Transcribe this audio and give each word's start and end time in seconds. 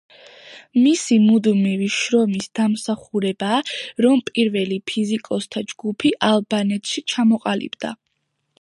მისი 0.85 1.17
მუდმივი 1.25 1.89
შრომის 1.95 2.47
დამსახურებაა, 2.59 3.59
რომ 4.07 4.23
პირველი 4.31 4.81
ფიზიკოსთა 4.93 5.63
ჯგუფი 5.75 6.13
ალბანეთში 6.31 7.05
ჩამოყალიბდა. 7.15 7.95